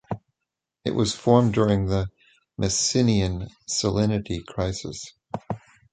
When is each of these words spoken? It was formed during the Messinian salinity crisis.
It 0.83 0.95
was 0.95 1.13
formed 1.13 1.53
during 1.53 1.85
the 1.85 2.09
Messinian 2.59 3.51
salinity 3.69 4.43
crisis. 4.43 5.13